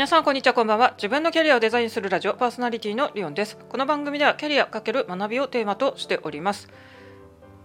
[0.00, 0.94] 皆さんこんにちはこんばんは。
[0.96, 3.58] 自分のキャリアをデザインするラジオパーソナリティのリオンです。
[3.68, 6.70] この番組ではキャリア×学びをテーマとしております。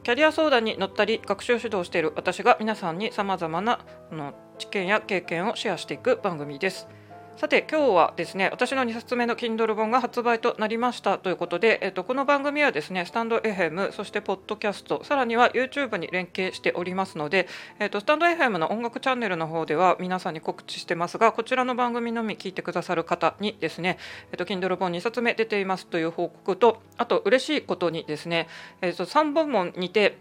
[0.03, 3.79] キャリア相談に乗ったり学習指導している私が皆さんに様々な
[4.11, 6.89] あの知見や経験をシェアしていく番組です。
[7.37, 17.49] さて今日はですね私の2冊目の Kindle 本が発売となりましたということで、えっと、この番組はですねスタンド FM そしてポッドキャストさらには YouTube に連携しておりますので、
[17.79, 23.97] えっと、スタンド FM の音楽チャンネルの方では皆さんに告知してますがこちらの番組のみ聞いてくださる方にですね、
[24.31, 28.47] えっと、Kindle 本2冊目出ていますという報告とあと嬉しいことにですね、
[28.81, 30.17] えっと、3本門にて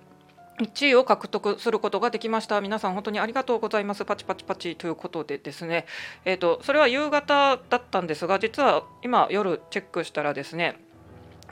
[0.60, 2.60] 1位を獲得することができました。
[2.60, 4.04] 皆さん本当にありがとうございます。
[4.04, 5.86] パチパチパチということでですね。
[6.24, 10.76] え、ー、とそれは夕方だったんですが実は今夜チェックしたらですね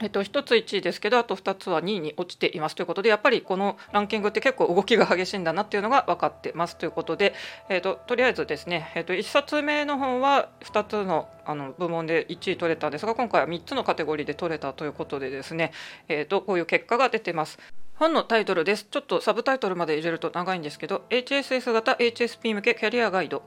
[0.01, 7.33] えっと、1つ1位ですけどあと2つは2位に落ちていますということでやっぱりこのランキングって結構動きが激しいんだなっていうのが分かってますということで、
[7.69, 15.71] えっと、とりあえずですね、えっと、1冊目の本は2つのあの部門で1位取れたんですが今回は3つのカテゴリーで取れたということでですね、
[16.07, 17.59] えっと、こういう結果が出てます。
[17.95, 18.87] 本のタイトルです。
[18.89, 23.43] ちょっとサブタイトルまで入れると長いんですけど、HSS 型 HSP 向けキャリアガイド。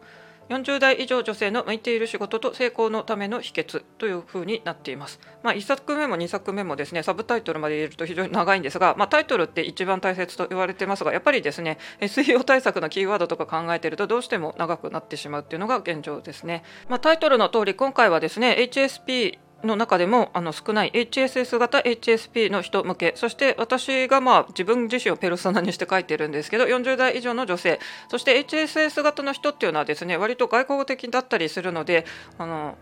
[0.48, 5.18] 40代以上女性の向いている仕事と成功のための秘訣というふうになっています。
[5.42, 16.62] まあ、1作目も2作目もですねサブタイトルまで入れると非常に長いんですが、まあ、タイトルって一番大切と言われてますがやっぱりですね SEO 対策のキーワードとか考えているとどうしても長くなってしまうっていうのが現状ですね。
[16.88, 23.12] まあ、タイトルの通り今回はですね HSP の中でもあの少ない HSS 型 HSP の人向け。
[23.16, 27.80] そして私がまあ自分自身をペルソナにして書いてるんですけど40代以上の女性。
[28.08, 32.04] そして HSS 型の人っていうのはですね割と外交的だったりするので
[32.38, 32.76] あの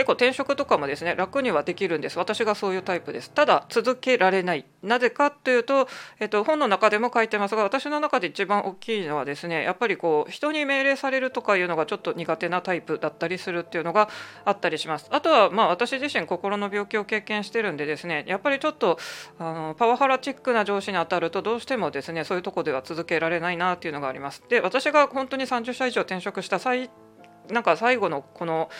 [0.00, 2.18] 結構転職とかもですね楽にはできるんです。
[2.18, 3.30] 私がそういうタイプです。
[3.30, 4.64] ただ続けられない。
[4.82, 5.88] なぜかというと、
[6.20, 14.08] えっと、本の中でも書いてますが私の中で一番大きいのはですねやっぱりこう人に命令されるとかいうのがちょっと苦手なタイプだったりするっていうのが
[14.46, 15.06] あったりします。
[15.10, 18.98] あとはまあ私自身心の病気を経験してるんでですねやっぱりちょっと
[19.38, 24.42] あのパワハラチックな上司に当たるとどうしてもですねそういうとこでは続けられないなっていうのがあります。
[24.48, 26.88] で私が本当に30社以上転職した際
[27.50, 28.70] なんか最後のこの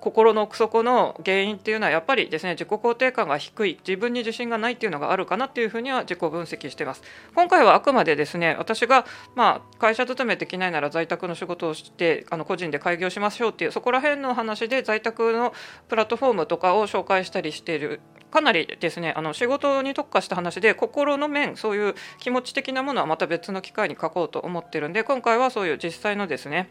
[0.00, 7.02] 心の奥底の原因っていうのはやっぱりですね自己肯定感が低い自分に自信がないっていうのがあるかなっていうふうには自己分析してます。
[7.34, 15.52] 今回はあくまでですね私がまあ会社勤めできないなら在宅の仕事をしてあの個人で開業しましょうっていうそこら辺の話で在宅の
[15.88, 18.00] プラットフォームとかを紹介したりしている
[18.30, 26.70] かなりですねあの仕事に特化した話で心の面そういう気持ち的なものはまた別の機会に書こうと思ってるんで今回はそういう実際のですね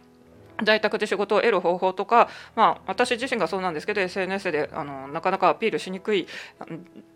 [0.63, 6.27] 在宅で仕事を得る方法とか、まあ、私自身がそうなんですけど SNS であのなかなかアピールしにくい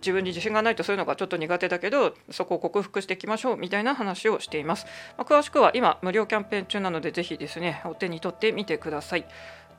[0.01, 4.85] 自分に自信がないとそういうのがちょっと苦手だけどそこを克服していきましょうみたいな話をしています、
[5.17, 9.25] まあ、詳しくは今無料キャンペーン中なのでぜひですねお手に取ってみてください。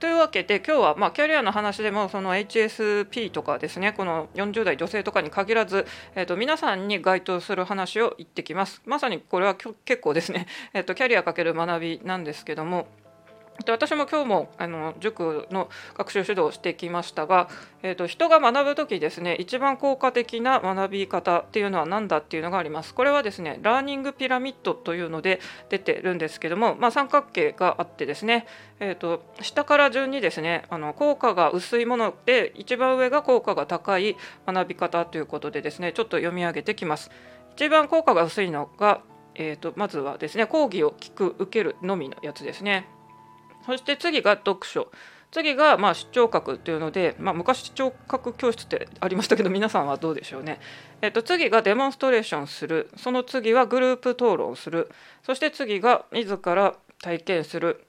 [0.01, 8.83] というわけで今日はまあキャリアの話でもその HSP とかですねこの40代女性とかに限らず、えー、と皆さんに該当する話を言ってきます。
[8.85, 12.87] まさにこれは結構ですね、えー、とキャリアかける学びなんですけども
[13.65, 17.49] で私も今日もあの塾の学習指導をしてきましたが、
[17.83, 22.95] えーと、人が学ぶ時ですね一番効果的な学び方っていうのは何だっていうのがあります。
[22.95, 28.47] これはですねラーニングピラミッドというので出てるんですけども、まあ、三角形があってですね、
[28.81, 34.17] えーと、下から順にですねあの効果が薄いもので一番上が効果が高い
[34.47, 37.11] 学び方ということでですねちょっと読み上げてきます。
[37.55, 39.01] 一番効果が薄いのが
[39.37, 42.89] えーとまずはですね講義を聞く受けるのみのやつですね
[43.67, 44.91] そして次が読書
[45.35, 50.61] 次がまあ視聴覚っていうので、まあ、昔視聴覚教室ってありましたけど皆さんはどうでしょうね。
[51.03, 54.91] えっと、次がデモンストレーションするその次はグループ討論する
[55.25, 57.85] そして次が自ら体験する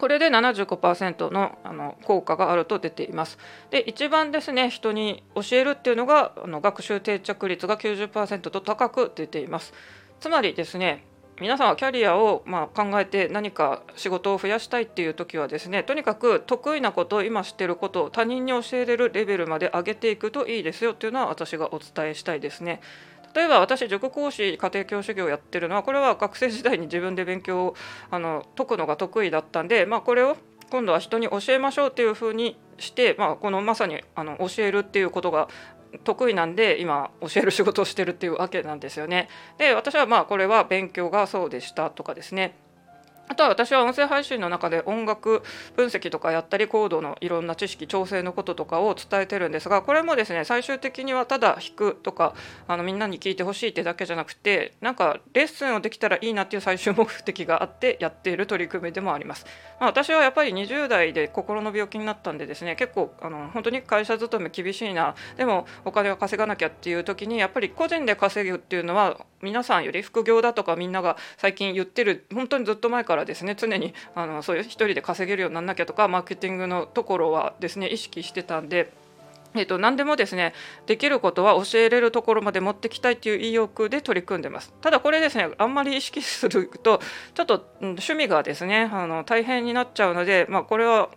[0.00, 3.36] これで75%のあの効果があると出ています。
[3.70, 9.74] で一番ですね人に教えるっていうのがあの学習定着率が90%と高く出ています。
[10.20, 11.04] つまりですね
[11.40, 22.80] 皆さんはキャリアをま考えて何か仕事を増やしたいっていう時はですねとにかく得意なこと今知ってることを他人に教えれるレベルまで上げていくといいですよっていうのは私がお伝えしたいですね。
[23.34, 27.74] 例えば私塾講師家庭教師業をやってるのはこれは学生時代に自分で勉強を
[28.10, 30.36] あの解くのが得意だったんで、まあ、これを
[30.70, 35.48] 今度は人に教えましょうっていうふうにして、まあ、このまさにあの教えるっていうことが
[36.04, 39.28] 得意なんで今教える仕事をしてるっていうわけなんですよね。
[39.58, 42.54] で私はまあこれは勉強がそうでしたとかですね
[43.28, 45.42] あとは私は音声配信の中で音楽
[45.76, 52.34] 分析とかやったりコードのいろんな知識調整のこととかを伝えてるんですがこれもですね最終的にはただ弾くとか
[52.66, 59.44] あのみんなに聞いてほしいってだけじゃなくてなんかレッスンをできたらいいなっていう最終目的があってやっている取り組みでもあります。
[59.78, 78.92] まあ、私はやっぱり20代で心の病気になったんでですね結構あの本当に会社勤め厳しいなでもお金を稼がなきゃっていう時にやっぱり個人で稼ぐっていうのは皆さんより副業だとかみんなが最近言ってる本当にずっと前からからですね常にあのそういう一人で稼げるようにならなきゃとかマーケティングのところはですね意識してたんで。
[79.54, 80.52] えっと、何でもですね
[80.84, 87.00] できることは教えれるところまで持ってきたいという意欲で取り組んでますただこれですねあんまり意識すると
[87.32, 91.08] ちょっと、うん、趣味がですねあの大変になっちゃうので、まあ、これは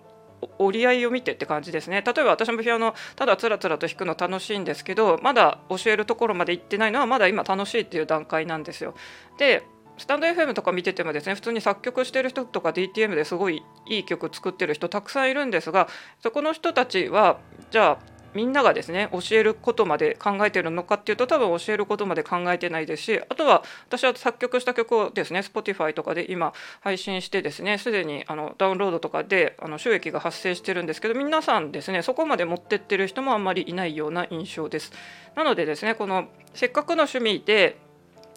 [0.60, 8.96] 折り合いを見てって感じですね例えば私もピアノただつらつらと弾くの楽しいんですけどまだ教えるところまで行ってないのはまだ今楽しいっていう段階なんですよ
[9.38, 9.64] で
[10.02, 15.88] スタンド FM とか見ててもですね普通に作曲してる人とか DTM ですごいいい曲作ってる人たくさんいるんですが
[16.24, 17.40] そこの人たちは
[17.70, 34.92] じゃあみんながですね教えることまで考えてるのかっていうと多分教えることまで考えてないですしあとは私は作曲した曲をですね Spotify とかで今配信してですねすでにあのダウンロードとかであの収益が発生してるんですけど皆さんですねそこまで持ってってる人もあんまりいないような印象です。
[35.36, 36.26] なのでですねこの
[36.56, 37.78] せっかくの趣味で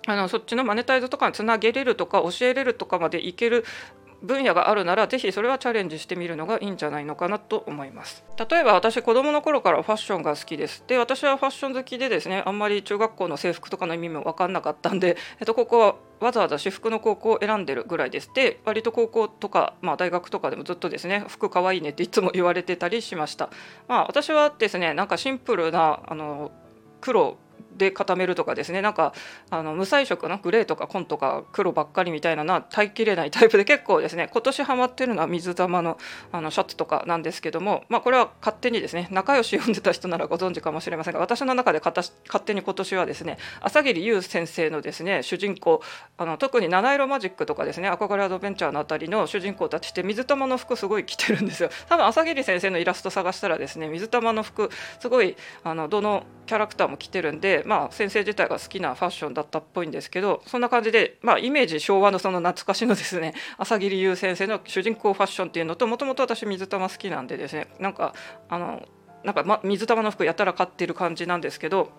[0.06, 3.64] あのそっちのマネタイズとかにつなげれるとか教えれるとかまでいける
[4.24, 8.24] 分野があるならぜひそれはチャレンジしてみるのがいいんじゃないのかなと思います。
[8.50, 10.82] 例えば私子供の頃からファッションが好きです。
[10.86, 18.30] で私はファッション好きでですねあんまり中学校の制服とかの意味も分かんなかったんで、 えっと、ここはわざわざ私服の高校を選んでるぐらいです。
[18.34, 23.50] で割と高校とか、まあ、大学とかでもずっとですね服かわいいねっていつも言われてたりしました。
[23.88, 26.50] まあ私はですねなんかシンプルなあの
[27.02, 27.36] 黒
[27.76, 28.82] で固めるとかですね。
[28.82, 29.12] なんか
[29.50, 34.28] あの無彩色のグレーとか紺とか黒ばっかりみたいなのは耐えきれないタイプで結構ですね。
[34.32, 35.98] 今年ハマってるのは水玉の
[36.32, 42.04] あのシャツとかなんですけども、まあ、これは勝手にですね仲良し読んでた人ならご存知かもしれませんが私の中で勝
[42.44, 45.82] 手に今年はですね朝霧優先生のですね主人公
[46.16, 51.70] あの特に七色マジックとかですね憧れアドベンチャーのあたりの主人公たちって水玉の服すごい着てるんですよ。
[51.88, 54.70] 多分朝霧先生のイラスト探したらですね水玉の服
[55.00, 68.14] すごいあのどのキャラクターも着てるんでまあ先生自体が好きなファッションだったっぽいんですけどそんな感じでまあイメージ昭和のその懐かしのですね 朝霧優先生の主人公ファッションっていうのともともと私水玉好きなんでですねなんか
[68.48, 68.86] あの
[69.22, 71.90] なんか、ま、水玉の服やたら買ってる感じなんですけど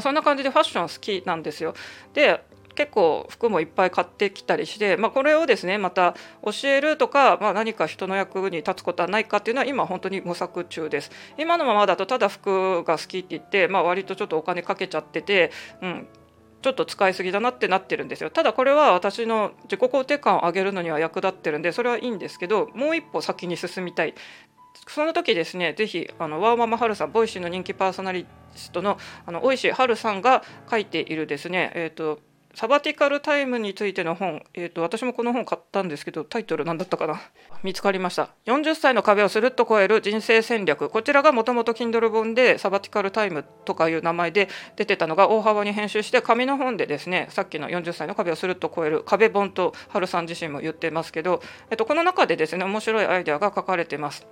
[0.00, 1.74] そんな感じでファッション好きなんですよ。
[2.14, 6.14] で結構服もいっぱい買ってきたりして、まあ、これをですねまた
[6.44, 11.10] 教えるとか、まあ、何か人の役に立つことはないかっていうのは今本当に模索中です。
[11.38, 16.08] 今のままだとただ服が好きって言って、まあ、割とちょっとお金かけちゃってて、うん、
[16.62, 18.30] ちょっと使いすぎだなってなってるんですよ。
[18.30, 24.14] ただこれは私の自己肯定感を上げるのには役立ってるんでそれはいいんですけどもう一歩先に進みたい。
[24.88, 32.20] その時ですねぜひあのワーママはるさん Voicy の人気パーソナリストのあの尾石晴さんが書いているですねえっ、ー、と
[32.54, 37.20] サバティカルタイムについての本、えーと、私もこの本買ったんですけどタイトル何だったかな？
[37.62, 38.30] 見つかりました。
[38.46, 40.90] 40歳の壁をスルッと超える人生戦略。
[40.90, 51.40] こちらがもともと Kindle 本でサバティカルタイムとかいう名前で出てたのが大幅に編集して紙の本でですねさっきの40歳の壁をスルッと超える壁本と春さん自身も言ってますけど、
[51.70, 54.26] えーとこの中でですね面白いアイデアが書かれてます。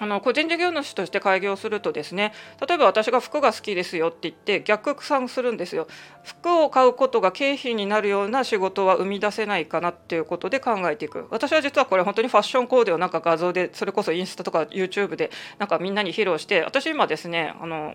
[0.00, 2.32] あの個人事業主として開業するとですね
[2.66, 5.86] 例えば私が服が好きですよって言って逆算するんですよ。
[6.22, 11.26] 服を買うことが経費になるような仕事は生み出せないかなっていうことで考えていく。
[11.30, 17.94] 私は実はこれ本当にファッションコーデをなんか画像でそれこそインスタとか YouTube でなんかみんなに披露して私今ですねあの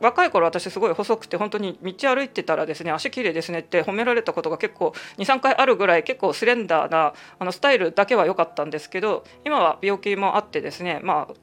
[0.00, 11.34] 若い頃私すごい細くて本当に道歩いてたらですね足綺麗ですねって褒められたことが結構23回あるぐらい結構スレンダーなあのスタイルだけは良かったんですけど今は病気もあってですねまあ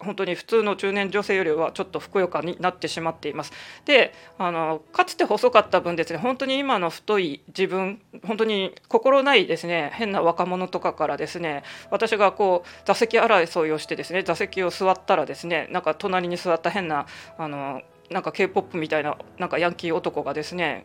[0.00, 3.52] 本当に普通の中年女性よりはちょっとふくよかになってしまっています。
[3.84, 20.84] であのかつて細かった分ですね本当に今の太い自分本当に心ないですね変な若者とかからですね私がこう座席争いをしてですね座席を座ったらですねなんか隣に座った変なあのなんか K-POP みたいななんかヤンキー男がですね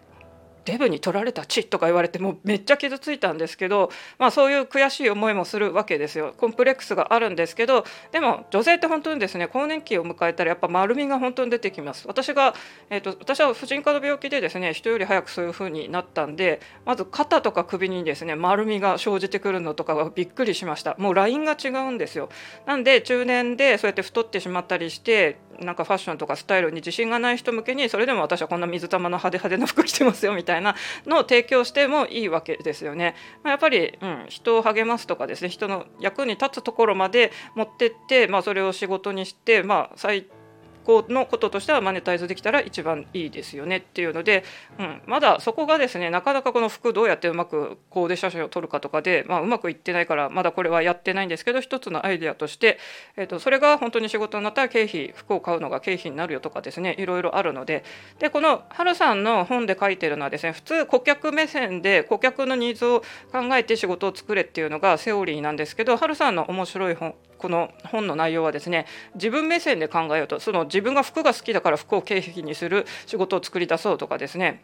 [0.65, 6.33] デブに取られた血とか言われてもうめっちゃ傷ついたんですけど、まあ、そういう悔しい思いもするわけですよ。
[6.37, 12.07] コンプレックスがあるんですけどでも女性って本当にですね更年期を迎えたらやっぱ丸みが本当に出てきます。
[12.07, 12.53] 私が、
[12.89, 20.95] えーと、私は婦人科の病気でですね人より早くそういう風になったんでまず肩とか首にですね丸みが生じてくるのとかがびっくりしました。
[20.97, 22.29] もうラインが違うんですよ。
[22.65, 30.54] なんで中年でそうやって太ってしまったりしてなんかファッションとかスタイルに自信がない人向けにそれでも私はこんな水玉の派手派手な服着てますよみたいな。
[30.55, 33.15] たいなのを提供してもいいわけですよね。
[33.43, 40.27] まあ、やっぱり、うん、人を励ますとかですね人の役に立つところまで持ってって、まあ、それを仕事にして、まあ、最
[40.85, 44.43] このこととしてはマネタイズできたら一番いいですよねっていうので、
[44.79, 52.77] うん、まだそこがですねなかなかこの服どうやってうまくコーデ写真を撮るかとかで、まあ、うまくいってないからまだこれはやってないんですけど一つのアイデアとして、
[53.17, 57.83] えーと、それが本当に仕事になったら経費服を買うのが経費になるよとかですねいろいろあるので
[58.19, 63.01] でこのハルさんの本で書いてるのはですね普通顧客目線で顧客のニーズを
[63.31, 74.63] 考えて仕事を作れっていうのがセオリーなんですけどハルさんの面白い本この本の内容はですね自分目線で考えようとその自分が服が好きだから服を経費にする仕事を作り出そうとかですね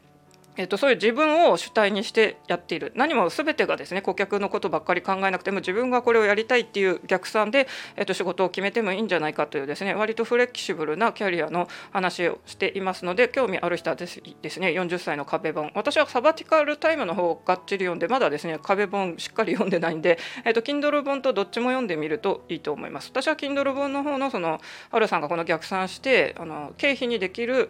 [0.57, 2.91] えっと、そういう自分を主体にしてやっている。
[2.95, 15.71] 何も全てがですね顧客のことばっかり考えなくても自分がこれをやりたいっていう逆算で、えっと、仕事を決めてもいいんじゃないかというですね割とフレキシブルなキャリアの話をしていますので興味ある人はですですね40歳の壁本。
[15.73, 23.09] 私はサバティカルタイムの方をがっちり読んでまだですね壁本しっかり読んでないんで、えっと、Kindle 本とどっちも読んでみるといいと思います。
[23.09, 27.69] 私は Kindle 本の方のそのハルさんがこの逆算してあの経費にできる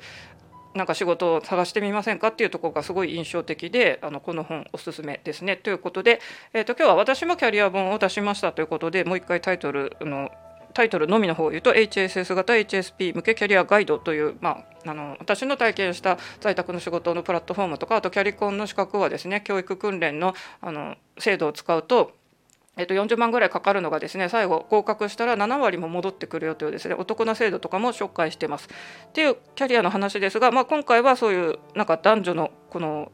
[0.73, 5.57] なんか仕事を探してみませんかっていうところがすごい印象的であのこの本おすすめですね。
[5.57, 6.21] ということで、
[6.53, 10.29] えーと、今日は私もキャリア本を出しましたということでもう一回タイトルの
[10.73, 22.13] タイトルのみの方を言うと HSS 型 HSP 向けキャリアガイドという、まあ、あの私の体験した在宅の仕事のプラットフォームとかあとキャリコンの資格はですね教育訓練のあの制度を使うと
[22.81, 28.67] えっと、40万ぐらいかかるのがですね最後合格したら7割も戻ってくるよというですねお得な制度とかも紹介してます
[29.05, 33.11] っていうキャリアの話ですが、まあ、今回はそういうなんか男女のこの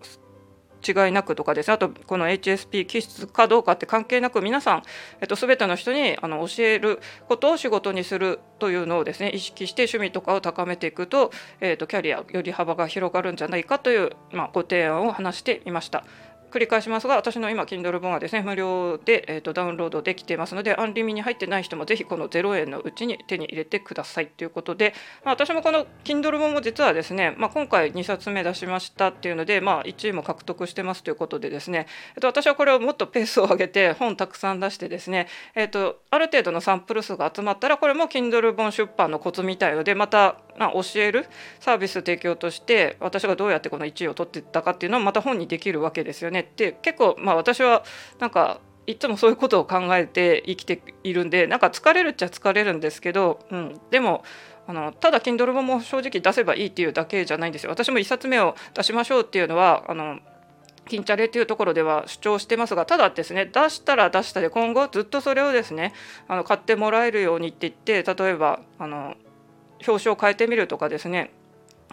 [0.87, 4.83] 違いなくとかですねあとこの HSP 気質かどうかって関係なく皆さん、
[5.21, 16.05] えっと、全ての人にあの教えることを仕事にするというのをですね意識して趣味とかを高めていくと,、えっとキャリアより幅が広がるんじゃないかという、まあ、ご提案を話していました。
[16.51, 41.25] 繰り返しますが私の今 Kindle 本はですね無料で、えーと、ダウンロードできていますのでアンリミに入ってない人もぜひこの0円のうちに手に入れてくださいということで、まあ、私もこの Kindle 本も実はですね、まあ、今回2冊目出しましたっていうので、まあ、1位も獲得してますということでですね、えー、と私はこれをもっとペースを上げて本たくさん出してですね、えーと、ある程度のサンプル数が集まったらこれも Kindle 本出版のコツみたいのでまた、まあ、教える
[41.59, 47.83] サービス提供として私がどうやってこの1位を取っていったかっていうのをまた本にできるわけですよねって結構まあ私は
[48.19, 54.23] なんかいつもそういうことを考えて生きているんでなんか疲れるっちゃ疲れるんですけど、うん、でも
[54.65, 57.69] あのただ Kindle 本も正直出せばいいっていうだけじゃないんですよ。
[57.69, 60.19] 私も1冊目を出しましょうっていうのはあの
[60.87, 65.93] 金チャレっていうところでは主張してますがただですね出したら出したで今後ずっとそれをですね
[66.27, 69.15] あの買ってもらえるようにって言って例えばあの
[69.85, 71.31] 表紙を変えてみるとかですね。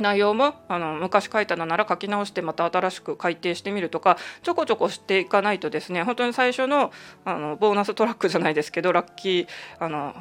[0.00, 6.90] 内容もあの昔書いたのなら書き直してまた新しく改訂してみるとかちょこちょこしていかないとですね本当に最初の
[7.24, 9.48] あのボーナストラックじゃないですけどラッキー
[9.78, 10.12] あの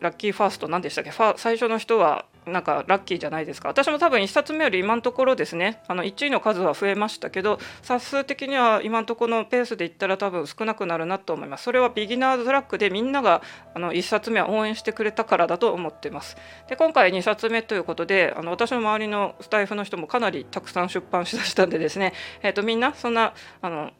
[0.00, 1.12] ラッキーファースト何でしたっけ？
[1.36, 3.68] 最初の人はなんかラッキーじゃないですか。
[3.68, 5.80] 私も多分1冊目より今のところですね。
[5.86, 11.64] あの1位の数は増えましたけど冊数的には今のところのペースでいったら多分少なくなるなと思います。
[11.64, 13.42] それはビギナーズラックでみんなが
[13.74, 16.36] あの1冊目は応援してくれたからだと思ってます。
[16.68, 23.92] で今回2冊目ということであの私の周りのスタイフの人もかなりたくさん出版しだしたんでですね、えー、とみんなそんなあの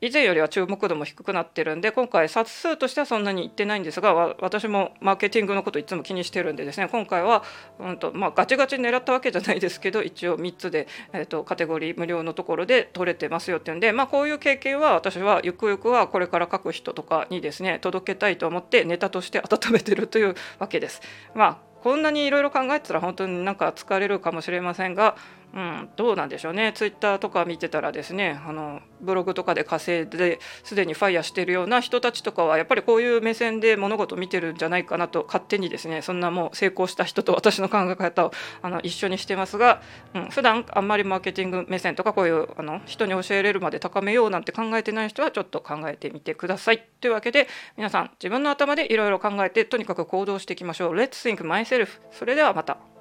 [0.00, 7.42] 以前よりは注目度も低くなってるんで今回冊数としてはそんなにいってないんですが私もマーケティングのこといつも気にしてるんでですね今回は、
[7.78, 21.00] うんとまあ、ガチガチ狙ったわけじゃないですけど一応3つで、えーと、カテゴリー無料のところで取れてますよっていうんで、まあ、こういう経験は私はゆくゆくはこれから書く人とかにですね届けたいと思ってネタとして温めてるというわけです。
[21.34, 25.16] まあこんなにいろいろ考えてたら本当になんか疲れるかもしれませんが、
[25.54, 38.32] うん、どうなんでしょうねツイッターとか見てたらですねあのブログとかで稼いですでにファイヤーしてるような人たちとかはやっぱりこういう目線で物事を見てるんじゃないかなと勝手にですねそんなもう成功した人と私の考え方を
[38.62, 39.80] あの一緒にしてますが、
[40.14, 46.82] うん、普段あんまりマーケティング目線とかこういうあの人に教えれるまで高めようなんて考えてない人はちょっと考えてみてください。
[47.00, 47.46] というわけで
[47.76, 50.94] 皆さん自分の頭でいろいろ考えてとにかく行動していきましょう。
[50.94, 52.93] Let's think myself それではまた。